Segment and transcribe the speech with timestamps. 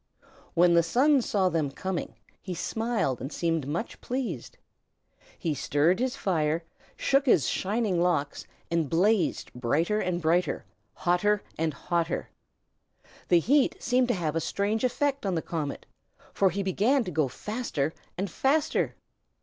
[0.55, 4.57] When the Sun saw them coming, he smiled and seemed much pleased.
[5.37, 11.43] He stirred his fire, and shook his shining locks, and blazed brighter and brighter, hotter
[11.55, 12.29] and hotter.
[13.27, 15.85] The heat seemed to have a strange effect on the comet,
[16.33, 18.95] for he began to go faster and faster.